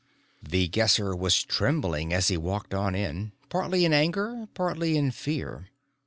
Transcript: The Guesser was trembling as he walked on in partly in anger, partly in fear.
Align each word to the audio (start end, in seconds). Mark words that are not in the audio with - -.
The 0.41 0.67
Guesser 0.67 1.15
was 1.15 1.43
trembling 1.43 2.11
as 2.11 2.29
he 2.29 2.35
walked 2.35 2.73
on 2.73 2.95
in 2.95 3.33
partly 3.49 3.85
in 3.85 3.93
anger, 3.93 4.47
partly 4.55 4.97
in 4.97 5.11
fear. 5.11 5.67